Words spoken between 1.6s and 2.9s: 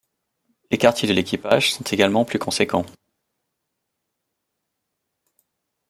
sont également plus conséquents.